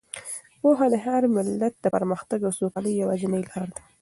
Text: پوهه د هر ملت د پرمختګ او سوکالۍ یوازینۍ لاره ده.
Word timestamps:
پوهه 0.61 0.85
د 0.93 0.95
هر 1.05 1.21
ملت 1.35 1.73
د 1.81 1.85
پرمختګ 1.95 2.39
او 2.43 2.51
سوکالۍ 2.59 2.93
یوازینۍ 2.95 3.43
لاره 3.49 3.69
ده. 3.75 3.81